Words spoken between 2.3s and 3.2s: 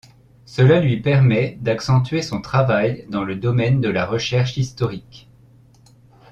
travail